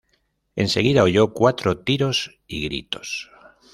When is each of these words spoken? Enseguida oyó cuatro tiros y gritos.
Enseguida 0.55 1.03
oyó 1.03 1.31
cuatro 1.31 1.77
tiros 1.83 2.39
y 2.47 2.63
gritos. 2.63 3.29